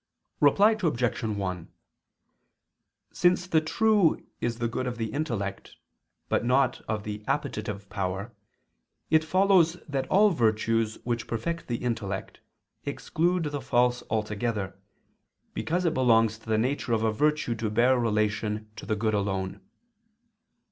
Reply 0.39 0.75
Obj. 0.81 1.21
1: 1.23 1.69
Since 3.13 3.45
the 3.45 3.61
true 3.61 4.25
is 4.39 4.57
the 4.57 4.67
good 4.67 4.87
of 4.87 4.97
the 4.97 5.13
intellect, 5.13 5.75
but 6.27 6.43
not 6.43 6.81
of 6.87 7.03
the 7.03 7.23
appetitive 7.27 7.87
power, 7.87 8.33
it 9.11 9.23
follows 9.23 9.73
that 9.87 10.07
all 10.07 10.31
virtues 10.31 10.97
which 11.03 11.27
perfect 11.27 11.67
the 11.67 11.77
intellect, 11.83 12.39
exclude 12.83 13.43
the 13.43 13.61
false 13.61 14.01
altogether, 14.09 14.75
because 15.53 15.85
it 15.85 15.93
belongs 15.93 16.39
to 16.39 16.49
the 16.49 16.57
nature 16.57 16.93
of 16.93 17.03
a 17.03 17.11
virtue 17.11 17.53
to 17.53 17.69
bear 17.69 17.99
relation 17.99 18.71
to 18.77 18.87
the 18.87 18.95
good 18.95 19.13
alone. 19.13 19.61